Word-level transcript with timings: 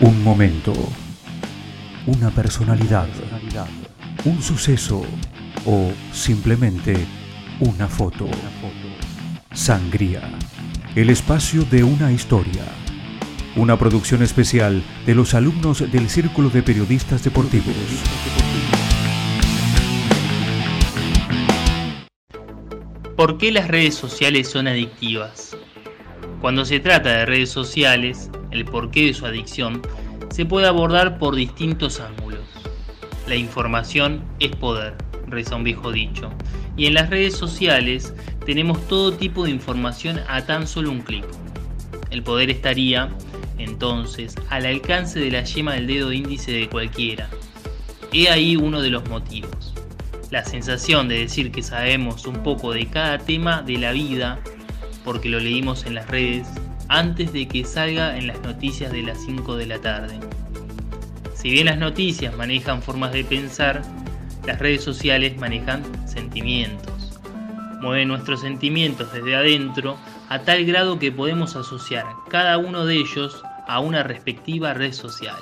Un 0.00 0.22
momento, 0.22 0.72
una 2.06 2.30
personalidad, 2.30 3.08
un 4.24 4.40
suceso 4.40 5.02
o 5.66 5.90
simplemente 6.12 6.94
una 7.58 7.88
foto. 7.88 8.28
Sangría, 9.52 10.20
el 10.94 11.10
espacio 11.10 11.62
de 11.64 11.82
una 11.82 12.12
historia. 12.12 12.62
Una 13.56 13.76
producción 13.76 14.22
especial 14.22 14.84
de 15.04 15.16
los 15.16 15.34
alumnos 15.34 15.80
del 15.90 16.08
Círculo 16.08 16.48
de 16.48 16.62
Periodistas 16.62 17.24
Deportivos. 17.24 17.74
¿Por 23.16 23.36
qué 23.36 23.50
las 23.50 23.66
redes 23.66 23.96
sociales 23.96 24.48
son 24.48 24.68
adictivas? 24.68 25.56
Cuando 26.40 26.64
se 26.64 26.78
trata 26.78 27.08
de 27.10 27.26
redes 27.26 27.50
sociales, 27.50 28.30
el 28.58 28.64
porqué 28.64 29.06
de 29.06 29.14
su 29.14 29.24
adicción 29.24 29.80
se 30.30 30.44
puede 30.44 30.66
abordar 30.66 31.18
por 31.18 31.34
distintos 31.34 32.00
ángulos. 32.00 32.40
La 33.26 33.36
información 33.36 34.22
es 34.40 34.54
poder, 34.56 34.94
reza 35.26 35.56
un 35.56 35.64
viejo 35.64 35.92
dicho, 35.92 36.30
y 36.76 36.86
en 36.86 36.94
las 36.94 37.10
redes 37.10 37.36
sociales 37.36 38.14
tenemos 38.44 38.86
todo 38.88 39.12
tipo 39.12 39.44
de 39.44 39.50
información 39.50 40.20
a 40.28 40.44
tan 40.44 40.66
solo 40.66 40.90
un 40.90 41.00
clic. 41.00 41.24
El 42.10 42.22
poder 42.22 42.50
estaría, 42.50 43.10
entonces, 43.58 44.34
al 44.48 44.66
alcance 44.66 45.18
de 45.18 45.30
la 45.30 45.44
yema 45.44 45.74
del 45.74 45.86
dedo 45.86 46.12
índice 46.12 46.52
de 46.52 46.68
cualquiera. 46.68 47.28
He 48.12 48.28
ahí 48.28 48.56
uno 48.56 48.80
de 48.80 48.90
los 48.90 49.08
motivos. 49.08 49.74
La 50.30 50.44
sensación 50.44 51.08
de 51.08 51.18
decir 51.18 51.52
que 51.52 51.62
sabemos 51.62 52.26
un 52.26 52.42
poco 52.42 52.72
de 52.72 52.86
cada 52.86 53.18
tema 53.18 53.62
de 53.62 53.78
la 53.78 53.92
vida 53.92 54.40
porque 55.04 55.28
lo 55.28 55.40
leímos 55.40 55.86
en 55.86 55.94
las 55.94 56.08
redes 56.08 56.46
antes 56.88 57.32
de 57.32 57.46
que 57.46 57.64
salga 57.64 58.16
en 58.16 58.26
las 58.26 58.40
noticias 58.40 58.92
de 58.92 59.02
las 59.02 59.22
5 59.24 59.56
de 59.56 59.66
la 59.66 59.78
tarde. 59.78 60.18
Si 61.34 61.50
bien 61.50 61.66
las 61.66 61.78
noticias 61.78 62.36
manejan 62.36 62.82
formas 62.82 63.12
de 63.12 63.24
pensar, 63.24 63.82
las 64.46 64.58
redes 64.58 64.82
sociales 64.82 65.36
manejan 65.36 65.82
sentimientos. 66.08 67.20
Mueven 67.80 68.08
nuestros 68.08 68.40
sentimientos 68.40 69.12
desde 69.12 69.36
adentro 69.36 69.96
a 70.28 70.40
tal 70.40 70.64
grado 70.64 70.98
que 70.98 71.12
podemos 71.12 71.54
asociar 71.54 72.06
cada 72.28 72.58
uno 72.58 72.84
de 72.84 72.96
ellos 72.96 73.42
a 73.68 73.80
una 73.80 74.02
respectiva 74.02 74.74
red 74.74 74.92
social. 74.92 75.38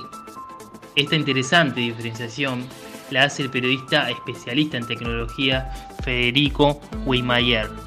Esta 0.97 1.15
interesante 1.15 1.81
diferenciación 1.81 2.67
la 3.11 3.25
hace 3.25 3.43
el 3.43 3.51
periodista 3.51 4.11
especialista 4.11 4.77
en 4.77 4.87
tecnología 4.87 5.71
Federico 6.03 6.81
Weimayer. 7.05 7.86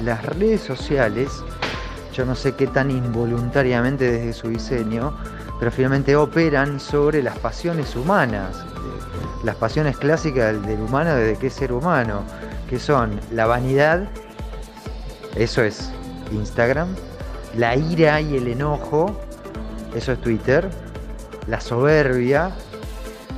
Las 0.00 0.24
redes 0.24 0.60
sociales, 0.60 1.30
yo 2.12 2.24
no 2.24 2.36
sé 2.36 2.52
qué 2.52 2.68
tan 2.68 2.90
involuntariamente 2.90 4.10
desde 4.10 4.32
su 4.32 4.48
diseño, 4.48 5.12
pero 5.58 5.72
finalmente 5.72 6.14
operan 6.14 6.78
sobre 6.78 7.20
las 7.20 7.36
pasiones 7.38 7.96
humanas, 7.96 8.64
las 9.42 9.56
pasiones 9.56 9.96
clásicas 9.96 10.64
del, 10.66 10.80
humano 10.80 11.14
desde 11.16 11.36
que 11.38 11.48
es 11.48 11.54
ser 11.54 11.72
humano, 11.72 12.22
que 12.70 12.78
son 12.78 13.20
la 13.32 13.46
vanidad, 13.46 14.08
eso 15.34 15.62
es 15.62 15.90
Instagram, 16.30 16.88
la 17.56 17.74
ira 17.74 18.20
y 18.20 18.36
el 18.36 18.46
enojo, 18.46 19.20
eso 19.96 20.12
es 20.12 20.20
Twitter, 20.20 20.70
la 21.48 21.60
soberbia, 21.60 22.52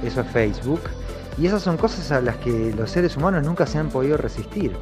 eso 0.05 0.21
es 0.21 0.27
Facebook, 0.27 0.83
y 1.39 1.47
esas 1.47 1.63
son 1.63 1.79
cosas 1.79 2.13
a 2.13 2.21
las 2.21 2.37
que 2.37 2.75
los 2.77 2.91
seres 2.91 3.17
humanos 3.17 3.45
nunca 3.45 3.67
se 3.67 3.79
han 3.79 3.89
podido 3.89 4.19
resistir. 4.19 4.77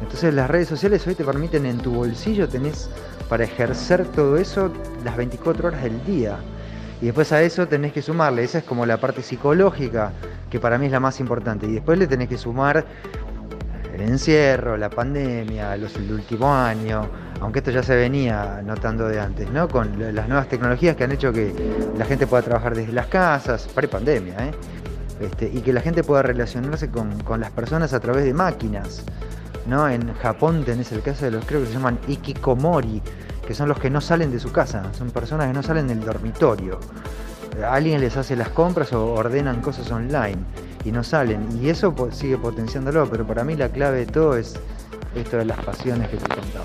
Entonces 0.00 0.32
las 0.34 0.48
redes 0.48 0.68
sociales 0.68 1.06
hoy 1.06 1.14
te 1.14 1.24
permiten 1.24 1.66
en 1.66 1.78
tu 1.78 1.92
bolsillo, 1.92 2.48
tenés 2.48 2.88
para 3.28 3.44
ejercer 3.44 4.06
todo 4.06 4.36
eso 4.36 4.72
las 5.04 5.16
24 5.16 5.68
horas 5.68 5.82
del 5.82 6.04
día. 6.04 6.38
Y 7.00 7.06
después 7.06 7.30
a 7.32 7.42
eso 7.42 7.68
tenés 7.68 7.92
que 7.92 8.02
sumarle, 8.02 8.42
esa 8.42 8.58
es 8.58 8.64
como 8.64 8.84
la 8.84 8.96
parte 8.96 9.22
psicológica, 9.22 10.12
que 10.50 10.58
para 10.58 10.78
mí 10.78 10.86
es 10.86 10.92
la 10.92 11.00
más 11.00 11.20
importante. 11.20 11.66
Y 11.66 11.72
después 11.72 11.98
le 11.98 12.06
tenés 12.06 12.28
que 12.28 12.38
sumar 12.38 12.84
el 13.94 14.00
encierro, 14.00 14.76
la 14.76 14.90
pandemia, 14.90 15.76
los, 15.76 15.94
el 15.96 16.12
último 16.12 16.52
año, 16.52 17.08
aunque 17.40 17.60
esto 17.60 17.70
ya 17.70 17.82
se 17.82 17.94
venía 17.94 18.62
notando 18.64 19.08
de 19.08 19.20
antes, 19.20 19.50
¿no? 19.50 19.68
Con 19.68 20.14
las 20.14 20.28
nuevas 20.28 20.48
tecnologías 20.48 20.96
que 20.96 21.04
han 21.04 21.12
hecho 21.12 21.32
que 21.32 21.52
la 21.96 22.04
gente 22.04 22.26
pueda 22.26 22.42
trabajar 22.42 22.74
desde 22.74 22.92
las 22.92 23.06
casas, 23.06 23.68
pre-pandemia, 23.74 24.34
¿eh? 24.46 24.50
Este, 25.20 25.50
y 25.52 25.60
que 25.62 25.72
la 25.72 25.80
gente 25.80 26.04
pueda 26.04 26.22
relacionarse 26.22 26.90
con, 26.90 27.20
con 27.22 27.40
las 27.40 27.50
personas 27.50 27.92
a 27.92 28.00
través 28.00 28.24
de 28.24 28.34
máquinas. 28.34 29.04
En 29.70 30.14
Japón 30.14 30.64
tenés 30.64 30.92
el 30.92 31.02
caso 31.02 31.26
de 31.26 31.30
los 31.30 31.44
creo 31.44 31.60
que 31.60 31.66
se 31.66 31.74
llaman 31.74 31.98
ikikomori, 32.08 33.02
que 33.46 33.54
son 33.54 33.68
los 33.68 33.78
que 33.78 33.90
no 33.90 34.00
salen 34.00 34.32
de 34.32 34.40
su 34.40 34.50
casa, 34.50 34.82
son 34.94 35.10
personas 35.10 35.46
que 35.48 35.52
no 35.52 35.62
salen 35.62 35.88
del 35.88 36.00
dormitorio. 36.00 36.80
Alguien 37.62 38.00
les 38.00 38.16
hace 38.16 38.34
las 38.34 38.48
compras 38.48 38.94
o 38.94 39.12
ordenan 39.12 39.60
cosas 39.60 39.90
online 39.90 40.38
y 40.86 40.90
no 40.90 41.04
salen. 41.04 41.46
Y 41.62 41.68
eso 41.68 41.94
sigue 42.12 42.38
potenciándolo, 42.38 43.10
pero 43.10 43.26
para 43.26 43.44
mí 43.44 43.56
la 43.56 43.68
clave 43.68 43.98
de 43.98 44.06
todo 44.06 44.38
es 44.38 44.58
esto 45.14 45.36
de 45.36 45.44
las 45.44 45.58
pasiones 45.62 46.08
que 46.08 46.16
te 46.16 46.34
contaba. 46.34 46.64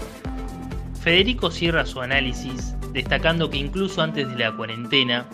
Federico 1.01 1.51
cierra 1.51 1.85
su 1.85 1.99
análisis 1.99 2.73
destacando 2.93 3.49
que 3.49 3.57
incluso 3.57 4.01
antes 4.01 4.29
de 4.29 4.37
la 4.37 4.55
cuarentena, 4.55 5.25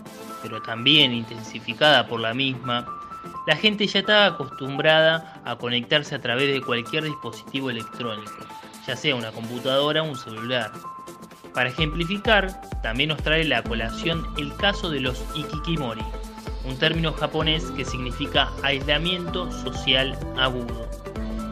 pero 0.42 0.60
también 0.64 1.14
intensificada 1.14 2.08
por 2.08 2.20
la 2.20 2.34
misma, 2.34 2.88
la 3.48 3.56
gente 3.56 3.88
ya 3.88 4.00
estaba 4.00 4.26
acostumbrada 4.26 5.42
a 5.46 5.56
conectarse 5.56 6.16
a 6.16 6.22
través 6.22 6.54
de 6.54 6.62
cualquier 6.62 7.04
dispositivo 7.04 7.70
electrónico, 7.70 8.32
ya 8.86 8.96
sea 8.96 9.16
una 9.16 9.32
computadora 9.32 10.04
o 10.04 10.10
un 10.10 10.16
celular. 10.16 10.72
Para 11.54 11.70
ejemplificar, 11.70 12.62
también 12.84 13.10
nos 13.10 13.24
trae 13.24 13.44
la 13.44 13.64
colación 13.64 14.26
el 14.38 14.56
caso 14.56 14.90
de 14.90 15.00
los 15.00 15.24
ikikimori, 15.36 16.04
un 16.66 16.78
término 16.78 17.12
japonés 17.14 17.64
que 17.72 17.86
significa 17.86 18.50
aislamiento 18.64 19.52
social 19.52 20.18
agudo, 20.38 20.88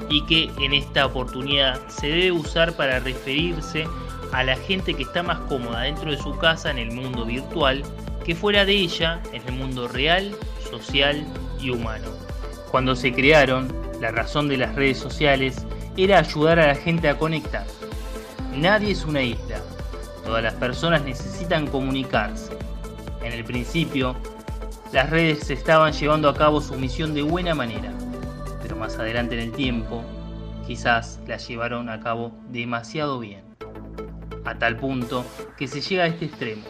y 0.10 0.24
que 0.26 0.52
en 0.64 0.74
esta 0.74 1.06
oportunidad 1.06 1.86
se 1.88 2.08
debe 2.08 2.32
usar 2.32 2.76
para 2.76 3.00
referirse 3.00 3.88
a 4.32 4.44
la 4.44 4.56
gente 4.56 4.94
que 4.94 5.04
está 5.04 5.24
más 5.24 5.40
cómoda 5.50 5.82
dentro 5.82 6.12
de 6.12 6.18
su 6.18 6.38
casa 6.38 6.70
en 6.70 6.78
el 6.78 6.92
mundo 6.92 7.26
virtual 7.26 7.84
que 8.24 8.36
fuera 8.36 8.66
de 8.66 8.74
ella 8.74 9.22
en 9.32 9.42
el 9.48 9.54
mundo 9.54 9.88
real, 9.88 10.36
social 10.70 11.26
y 11.60 11.70
humano. 11.70 12.08
Cuando 12.72 12.96
se 12.96 13.14
crearon, 13.14 13.74
la 14.02 14.12
razón 14.12 14.48
de 14.48 14.58
las 14.58 14.76
redes 14.76 14.98
sociales 14.98 15.66
era 15.96 16.20
ayudar 16.20 16.60
a 16.60 16.68
la 16.68 16.76
gente 16.76 17.10
a 17.10 17.18
conectar. 17.18 17.66
Nadie 18.56 18.92
es 18.92 19.06
una 19.06 19.22
isla. 19.22 19.60
Todas 20.24 20.44
las 20.44 20.54
personas 20.56 21.04
necesitan 21.04 21.68
comunicarse. 21.68 22.58
En 23.24 23.34
el 23.34 23.44
principio, 23.44 24.16
las 24.92 25.10
redes 25.10 25.50
estaban 25.50 25.94
llevando 25.94 26.30
a 26.30 26.36
cabo 26.36 26.62
su 26.62 26.76
misión 26.76 27.14
de 27.14 27.22
buena 27.22 27.56
manera, 27.56 27.92
pero 28.62 28.76
más 28.76 28.98
adelante 29.00 29.36
en 29.36 29.42
el 29.42 29.52
tiempo, 29.52 30.04
quizás 30.66 31.20
la 31.28 31.38
llevaron 31.38 31.90
a 31.90 32.00
cabo 32.00 32.32
demasiado 32.50 33.20
bien. 33.20 33.44
A 34.46 34.58
tal 34.58 34.78
punto 34.78 35.26
que 35.58 35.68
se 35.68 35.82
llega 35.82 36.04
a 36.04 36.08
este 36.08 36.26
extremo. 36.26 36.64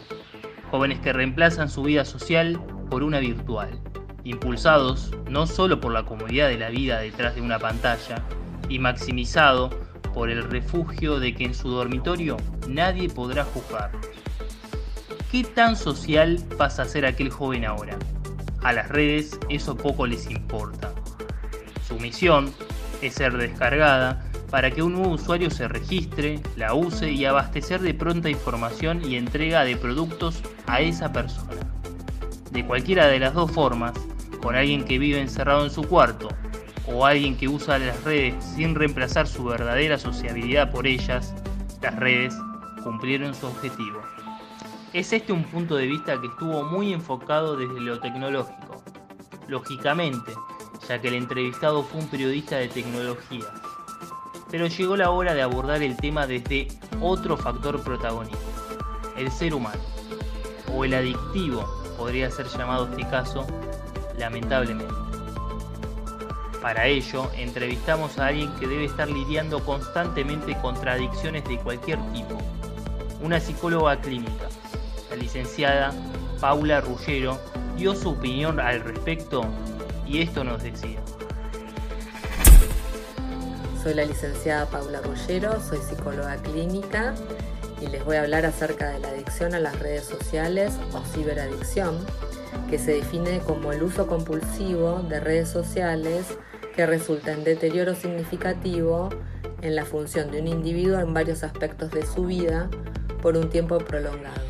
Jóvenes 0.70 1.00
que 1.00 1.12
reemplazan 1.12 1.68
su 1.68 1.82
vida 1.82 2.04
social 2.04 2.60
por 2.90 3.02
una 3.02 3.18
virtual 3.18 3.78
impulsados 4.24 5.12
no 5.28 5.46
solo 5.46 5.80
por 5.80 5.92
la 5.92 6.04
comodidad 6.04 6.48
de 6.48 6.58
la 6.58 6.70
vida 6.70 7.00
detrás 7.00 7.34
de 7.34 7.40
una 7.40 7.58
pantalla 7.58 8.22
y 8.68 8.78
maximizado 8.78 9.70
por 10.14 10.30
el 10.30 10.42
refugio 10.42 11.20
de 11.20 11.34
que 11.34 11.44
en 11.44 11.54
su 11.54 11.68
dormitorio 11.68 12.36
nadie 12.68 13.08
podrá 13.08 13.44
juzgar. 13.44 13.92
¿Qué 15.30 15.44
tan 15.44 15.76
social 15.76 16.42
pasa 16.56 16.82
a 16.82 16.86
ser 16.86 17.04
aquel 17.06 17.30
joven 17.30 17.64
ahora? 17.64 17.98
A 18.62 18.72
las 18.72 18.88
redes 18.88 19.38
eso 19.48 19.76
poco 19.76 20.06
les 20.06 20.30
importa. 20.30 20.92
Su 21.86 21.96
misión 21.98 22.52
es 23.02 23.14
ser 23.14 23.36
descargada 23.36 24.24
para 24.50 24.70
que 24.70 24.82
un 24.82 24.94
nuevo 24.94 25.10
usuario 25.10 25.50
se 25.50 25.68
registre, 25.68 26.40
la 26.56 26.74
use 26.74 27.12
y 27.12 27.24
abastecer 27.24 27.80
de 27.80 27.94
pronta 27.94 28.30
información 28.30 29.02
y 29.04 29.16
entrega 29.16 29.64
de 29.64 29.76
productos 29.76 30.42
a 30.66 30.80
esa 30.80 31.12
persona. 31.12 31.77
De 32.50 32.64
cualquiera 32.66 33.06
de 33.06 33.18
las 33.18 33.34
dos 33.34 33.50
formas, 33.50 33.92
con 34.42 34.54
alguien 34.54 34.84
que 34.84 34.98
vive 34.98 35.20
encerrado 35.20 35.64
en 35.64 35.70
su 35.70 35.82
cuarto 35.82 36.28
o 36.86 37.04
alguien 37.04 37.36
que 37.36 37.48
usa 37.48 37.78
las 37.78 38.02
redes 38.04 38.34
sin 38.42 38.74
reemplazar 38.74 39.26
su 39.26 39.44
verdadera 39.44 39.98
sociabilidad 39.98 40.70
por 40.70 40.86
ellas, 40.86 41.34
las 41.82 41.94
redes 41.96 42.34
cumplieron 42.82 43.34
su 43.34 43.46
objetivo. 43.46 44.00
Es 44.94 45.12
este 45.12 45.32
un 45.32 45.44
punto 45.44 45.76
de 45.76 45.86
vista 45.86 46.18
que 46.20 46.28
estuvo 46.28 46.62
muy 46.64 46.94
enfocado 46.94 47.56
desde 47.56 47.80
lo 47.80 48.00
tecnológico. 48.00 48.82
Lógicamente, 49.46 50.32
ya 50.88 51.00
que 51.00 51.08
el 51.08 51.14
entrevistado 51.14 51.82
fue 51.82 52.00
un 52.00 52.08
periodista 52.08 52.56
de 52.56 52.68
tecnología. 52.68 53.44
Pero 54.50 54.66
llegó 54.66 54.96
la 54.96 55.10
hora 55.10 55.34
de 55.34 55.42
abordar 55.42 55.82
el 55.82 55.96
tema 55.98 56.26
desde 56.26 56.68
otro 57.02 57.36
factor 57.36 57.82
protagonista, 57.82 58.38
el 59.18 59.30
ser 59.30 59.54
humano, 59.54 59.80
o 60.74 60.86
el 60.86 60.94
adictivo, 60.94 61.77
podría 61.98 62.30
ser 62.30 62.46
llamado 62.46 62.88
este 62.90 63.06
caso, 63.10 63.46
lamentablemente. 64.16 64.94
Para 66.62 66.86
ello, 66.86 67.30
entrevistamos 67.36 68.18
a 68.18 68.28
alguien 68.28 68.50
que 68.56 68.66
debe 68.66 68.86
estar 68.86 69.08
lidiando 69.08 69.62
constantemente 69.64 70.56
contra 70.62 70.94
adicciones 70.94 71.44
de 71.44 71.58
cualquier 71.58 71.98
tipo, 72.12 72.38
una 73.20 73.40
psicóloga 73.40 74.00
clínica, 74.00 74.48
licenciada 75.18 75.92
Paula 76.40 76.80
Ruggero 76.80 77.38
dio 77.76 77.94
su 77.94 78.10
opinión 78.10 78.60
al 78.60 78.80
respecto 78.80 79.44
y 80.06 80.22
esto 80.22 80.44
nos 80.44 80.62
decía. 80.62 81.00
Soy 83.82 83.94
la 83.94 84.04
licenciada 84.04 84.66
Paula 84.66 85.00
Ruggero, 85.00 85.60
soy 85.60 85.78
psicóloga 85.78 86.36
clínica 86.36 87.14
y 87.80 87.86
les 87.86 88.04
voy 88.04 88.16
a 88.16 88.22
hablar 88.22 88.46
acerca 88.46 88.90
de 88.90 89.00
la 89.00 89.08
adicción 89.08 89.54
a 89.54 89.60
las 89.60 89.78
redes 89.78 90.04
sociales 90.04 90.74
o 90.92 91.00
ciberadicción, 91.04 91.98
que 92.70 92.78
se 92.78 92.92
define 92.92 93.40
como 93.40 93.72
el 93.72 93.82
uso 93.82 94.06
compulsivo 94.06 95.00
de 95.08 95.20
redes 95.20 95.48
sociales 95.48 96.26
que 96.74 96.86
resulta 96.86 97.32
en 97.32 97.44
deterioro 97.44 97.94
significativo 97.94 99.08
en 99.62 99.74
la 99.74 99.84
función 99.84 100.30
de 100.30 100.40
un 100.40 100.48
individuo 100.48 101.00
en 101.00 101.12
varios 101.12 101.42
aspectos 101.42 101.90
de 101.90 102.06
su 102.06 102.26
vida 102.26 102.68
por 103.20 103.36
un 103.36 103.50
tiempo 103.50 103.78
prolongado. 103.78 104.40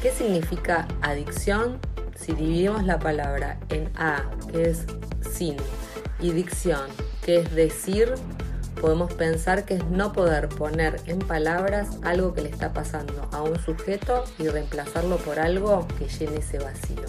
¿Qué 0.00 0.10
significa 0.10 0.88
adicción? 1.02 1.78
Si 2.16 2.32
dividimos 2.32 2.84
la 2.84 2.98
palabra 2.98 3.58
en 3.68 3.90
A, 3.96 4.22
que 4.50 4.70
es 4.70 4.86
sin, 5.20 5.56
y 6.20 6.30
dicción, 6.30 6.88
que 7.24 7.40
es 7.40 7.54
decir, 7.54 8.14
podemos 8.84 9.14
pensar 9.14 9.64
que 9.64 9.76
es 9.76 9.84
no 9.86 10.12
poder 10.12 10.50
poner 10.50 11.00
en 11.06 11.18
palabras 11.18 11.88
algo 12.02 12.34
que 12.34 12.42
le 12.42 12.50
está 12.50 12.74
pasando 12.74 13.26
a 13.32 13.40
un 13.40 13.58
sujeto 13.58 14.24
y 14.38 14.46
reemplazarlo 14.46 15.16
por 15.16 15.38
algo 15.40 15.88
que 15.98 16.06
llene 16.06 16.40
ese 16.40 16.58
vacío. 16.58 17.00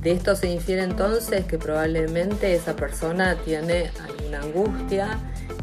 De 0.00 0.12
esto 0.12 0.34
se 0.34 0.48
infiere 0.48 0.82
entonces 0.82 1.44
que 1.44 1.58
probablemente 1.58 2.54
esa 2.54 2.74
persona 2.74 3.36
tiene 3.44 3.90
alguna 4.02 4.40
angustia, 4.40 5.18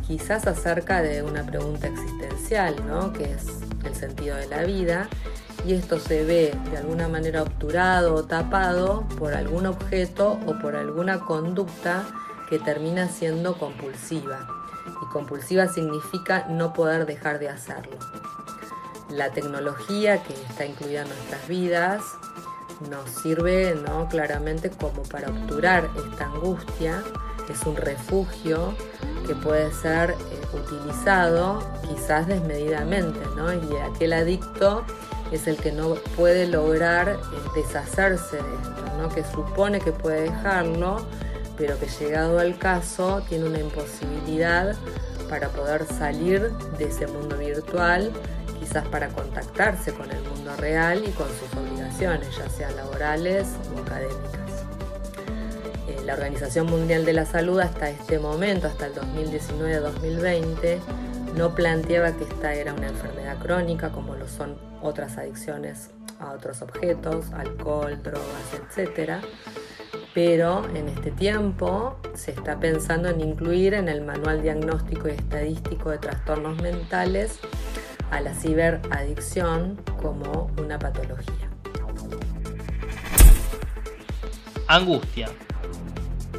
quizás 0.05 0.45
acerca 0.45 1.01
de 1.01 1.23
una 1.23 1.43
pregunta 1.43 1.87
existencial, 1.87 2.75
¿no? 2.87 3.13
que 3.13 3.23
es 3.23 3.47
el 3.83 3.95
sentido 3.95 4.37
de 4.37 4.45
la 4.45 4.63
vida, 4.63 5.09
y 5.65 5.73
esto 5.73 5.97
se 5.97 6.23
ve 6.23 6.53
de 6.69 6.77
alguna 6.77 7.07
manera 7.07 7.41
obturado 7.41 8.13
o 8.13 8.25
tapado 8.25 9.07
por 9.17 9.33
algún 9.33 9.65
objeto 9.65 10.39
o 10.45 10.59
por 10.59 10.75
alguna 10.75 11.21
conducta 11.21 12.05
que 12.47 12.59
termina 12.59 13.07
siendo 13.07 13.57
compulsiva. 13.57 14.62
Y 14.87 15.05
compulsiva 15.11 15.67
significa 15.67 16.45
no 16.49 16.73
poder 16.73 17.05
dejar 17.05 17.39
de 17.39 17.49
hacerlo. 17.49 17.97
La 19.09 19.31
tecnología 19.31 20.23
que 20.23 20.33
está 20.33 20.65
incluida 20.65 21.01
en 21.01 21.07
nuestras 21.09 21.47
vidas 21.47 22.01
nos 22.89 23.09
sirve 23.09 23.75
¿no? 23.75 24.07
claramente 24.09 24.69
como 24.69 25.03
para 25.03 25.29
obturar 25.29 25.89
esta 25.95 26.25
angustia, 26.25 27.03
es 27.49 27.61
un 27.63 27.75
refugio 27.75 28.73
que 29.27 29.35
puede 29.35 29.71
ser 29.73 30.11
eh, 30.11 30.15
utilizado 30.53 31.59
quizás 31.87 32.27
desmedidamente, 32.27 33.19
¿no? 33.35 33.53
y 33.53 33.77
aquel 33.77 34.13
adicto 34.13 34.83
es 35.31 35.47
el 35.47 35.57
que 35.57 35.71
no 35.71 35.95
puede 36.15 36.47
lograr 36.47 37.09
eh, 37.09 37.17
deshacerse 37.55 38.37
de 38.37 38.55
esto, 38.55 38.85
¿no? 38.97 39.09
que 39.09 39.23
supone 39.23 39.79
que 39.79 39.91
puede 39.91 40.23
dejarlo, 40.23 41.05
pero 41.57 41.79
que 41.79 41.87
llegado 41.87 42.39
al 42.39 42.57
caso 42.57 43.21
tiene 43.27 43.45
una 43.45 43.59
imposibilidad 43.59 44.75
para 45.29 45.49
poder 45.49 45.85
salir 45.85 46.51
de 46.77 46.85
ese 46.85 47.07
mundo 47.07 47.37
virtual 47.37 48.11
quizás 48.63 48.87
para 48.87 49.09
contactarse 49.09 49.93
con 49.93 50.09
el 50.09 50.21
mundo 50.23 50.55
real 50.55 51.03
y 51.05 51.11
con 51.11 51.27
sus 51.27 51.53
obligaciones, 51.57 52.29
ya 52.37 52.49
sean 52.49 52.75
laborales 52.77 53.47
o 53.75 53.79
académicas. 53.81 54.63
Eh, 55.87 56.01
la 56.05 56.13
Organización 56.13 56.67
Mundial 56.67 57.03
de 57.03 57.11
la 57.11 57.25
Salud 57.25 57.59
hasta 57.59 57.89
este 57.89 58.19
momento, 58.19 58.67
hasta 58.67 58.85
el 58.85 58.93
2019-2020, 58.95 60.79
no 61.35 61.53
planteaba 61.55 62.13
que 62.13 62.23
esta 62.23 62.53
era 62.53 62.73
una 62.73 62.87
enfermedad 62.87 63.37
crónica 63.39 63.89
como 63.89 64.15
lo 64.15 64.29
son 64.29 64.55
otras 64.81 65.17
adicciones 65.17 65.89
a 66.19 66.31
otros 66.31 66.61
objetos, 66.61 67.31
alcohol, 67.33 68.01
drogas, 68.01 68.77
etc. 68.77 69.23
Pero 70.13 70.67
en 70.75 70.89
este 70.89 71.09
tiempo 71.09 71.97
se 72.13 72.31
está 72.31 72.59
pensando 72.59 73.09
en 73.09 73.19
incluir 73.19 73.73
en 73.73 73.89
el 73.89 74.01
Manual 74.01 74.43
Diagnóstico 74.43 75.07
y 75.07 75.11
Estadístico 75.11 75.89
de 75.89 75.97
Trastornos 75.97 76.61
Mentales 76.61 77.39
a 78.11 78.21
la 78.21 78.35
ciberadicción 78.35 79.81
como 79.99 80.51
una 80.61 80.77
patología. 80.77 81.49
Angustia. 84.67 85.29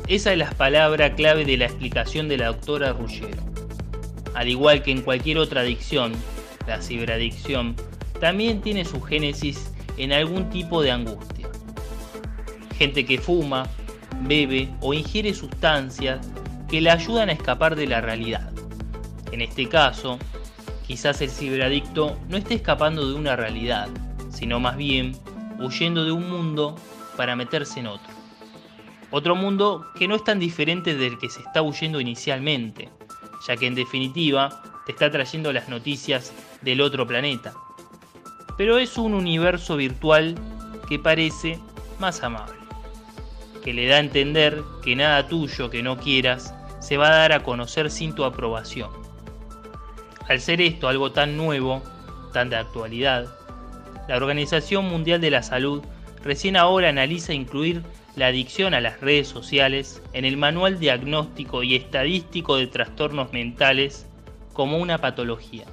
Esa 0.07 0.33
es 0.33 0.39
la 0.39 0.51
palabra 0.53 1.15
clave 1.15 1.45
de 1.45 1.57
la 1.57 1.65
explicación 1.65 2.29
de 2.29 2.37
la 2.37 2.47
doctora 2.47 2.93
Ruggiero. 2.93 3.43
Al 4.35 4.49
igual 4.49 4.83
que 4.83 4.93
en 4.93 5.03
cualquier 5.03 5.39
otra 5.39 5.63
adicción, 5.63 6.13
la 6.69 6.81
ciberadicción 6.81 7.75
también 8.21 8.61
tiene 8.61 8.85
su 8.85 9.01
génesis 9.01 9.73
en 9.97 10.13
algún 10.13 10.49
tipo 10.51 10.81
de 10.81 10.93
angustia. 10.93 11.34
Gente 12.79 13.05
que 13.05 13.19
fuma, 13.19 13.67
bebe 14.23 14.69
o 14.81 14.95
ingiere 14.95 15.35
sustancias 15.35 16.27
que 16.69 16.81
le 16.81 16.91
ayudan 16.91 17.29
a 17.29 17.33
escapar 17.33 17.77
de 17.77 17.87
la 17.87 18.01
realidad. 18.01 18.51
En 19.33 19.41
este 19.41 19.69
caso, 19.69 20.19
Quizás 20.87 21.23
el 21.23 21.31
ciberadicto 21.31 22.19
no 22.29 22.37
esté 22.37 22.55
escapando 22.55 23.09
de 23.09 23.15
una 23.15 23.37
realidad, 23.37 23.89
sino 24.31 24.61
más 24.61 24.77
bien 24.77 25.17
huyendo 25.59 26.05
de 26.05 26.13
un 26.13 26.29
mundo 26.29 26.77
para 27.17 27.37
meterse 27.37 27.81
en 27.81 27.87
otro. 27.87 28.13
Otro 29.11 29.35
mundo 29.35 29.87
que 29.97 30.07
no 30.07 30.15
es 30.15 30.25
tan 30.25 30.39
diferente 30.39 30.95
del 30.95 31.19
que 31.19 31.31
se 31.31 31.41
está 31.41 31.63
huyendo 31.63 32.01
inicialmente, 32.01 32.91
ya 33.47 33.57
que 33.57 33.67
en 33.67 33.75
definitiva 33.75 34.63
te 34.85 34.93
está 34.93 35.11
trayendo 35.11 35.55
las 35.55 35.71
noticias 35.71 36.35
del 36.61 36.83
otro 36.83 37.07
planeta. 37.07 37.55
Pero 38.59 38.77
es 38.77 38.99
un 38.99 39.15
universo 39.15 39.77
virtual 39.77 40.35
que 40.87 40.99
parece 40.99 41.59
más 41.99 42.23
amable, 42.23 42.59
que 43.65 43.73
le 43.73 43.89
da 43.89 43.97
a 43.97 44.01
entender 44.01 44.63
que 44.85 44.95
nada 44.95 45.27
tuyo 45.27 45.71
que 45.71 45.83
no 45.83 45.99
quieras 45.99 46.55
se 46.79 46.97
va 46.97 47.09
a 47.09 47.17
dar 47.17 47.33
a 47.33 47.43
conocer 47.43 47.91
sin 47.91 48.15
tu 48.15 48.25
aprobación 48.25 48.91
al 50.29 50.41
ser 50.41 50.61
esto 50.61 50.89
algo 50.89 51.13
tan 51.13 51.37
nuevo, 51.37 51.83
tan 52.33 52.51
de 52.51 52.57
actualidad, 52.57 53.27
la 54.09 54.17
Organización 54.17 54.87
Mundial 54.87 55.21
de 55.21 55.31
la 55.31 55.43
Salud 55.43 55.83
recién 56.23 56.57
ahora 56.57 56.89
analiza 56.89 57.35
incluir 57.35 57.83
la 58.17 58.29
adicción 58.29 58.75
a 58.75 58.81
las 58.81 59.01
redes 59.01 59.29
sociales 59.29 60.03
en 60.13 60.25
el 60.25 60.37
Manual 60.37 60.79
Diagnóstico 60.79 61.63
y 61.63 61.75
Estadístico 61.75 62.57
de 62.57 62.67
Trastornos 62.67 63.33
Mentales 63.33 64.07
como 64.53 64.79
una 64.79 64.99
patología, 64.99 65.65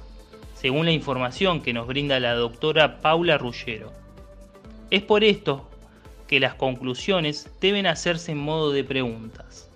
según 0.54 0.86
la 0.86 0.92
información 0.92 1.62
que 1.62 1.72
nos 1.72 1.86
brinda 1.86 2.20
la 2.20 2.34
doctora 2.34 3.00
Paula 3.00 3.38
Ruggero. 3.38 3.92
Es 4.90 5.02
por 5.02 5.24
esto 5.24 5.70
que 6.32 6.40
las 6.40 6.54
conclusiones 6.54 7.50
deben 7.60 7.86
hacerse 7.86 8.32
en 8.32 8.38
modo 8.38 8.72
de 8.72 8.84
preguntas. 8.84 9.70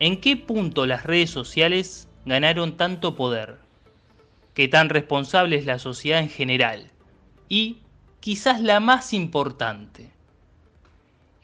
¿En 0.00 0.20
qué 0.20 0.36
punto 0.36 0.86
las 0.86 1.04
redes 1.04 1.30
sociales 1.30 2.08
ganaron 2.24 2.76
tanto 2.76 3.14
poder, 3.14 3.58
que 4.54 4.66
tan 4.66 4.88
responsable 4.88 5.54
es 5.54 5.64
la 5.64 5.78
sociedad 5.78 6.18
en 6.18 6.30
general, 6.30 6.90
y 7.48 7.78
quizás 8.18 8.60
la 8.60 8.80
más 8.80 9.12
importante. 9.12 10.10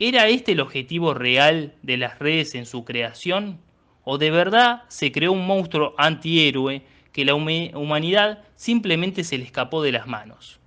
¿Era 0.01 0.27
este 0.27 0.51
el 0.51 0.61
objetivo 0.63 1.15
real 1.15 1.77
de 1.83 1.97
las 1.97 2.19
redes 2.19 2.57
en 2.57 2.67
su 2.67 2.85
creación? 2.85 3.61
¿O 4.03 4.19
de 4.19 4.33
verdad 4.33 4.83
se 4.89 5.13
creó 5.13 5.31
un 5.31 5.47
monstruo 5.47 5.95
antihéroe 5.97 6.83
que 7.13 7.25
la 7.25 7.37
humanidad 7.37 8.43
simplemente 8.57 9.23
se 9.23 9.39
le 9.39 9.45
escapó 9.45 9.81
de 9.81 9.93
las 9.93 10.09
manos? 10.09 10.59